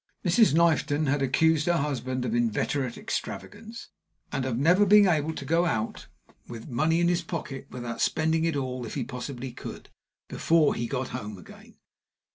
[0.25, 0.55] Mrs.
[0.55, 3.89] Knifton had accused her husband of inveterate extravagance,
[4.31, 6.07] and of never being able to go out
[6.47, 9.89] with money in his pocket without spending it all, if he possibly could,
[10.27, 11.77] before he got home again.